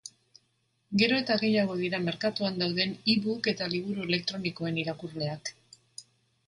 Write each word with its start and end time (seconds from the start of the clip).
Gero 1.01 1.19
eta 1.23 1.37
gehiago 1.43 1.75
dira 1.81 1.99
merkatuan 2.07 2.57
dauden 2.63 2.97
ebook 3.15 3.51
eta 3.55 3.69
liburu 3.77 4.09
elektronikoen 4.09 4.83
irakurleak. 4.87 5.55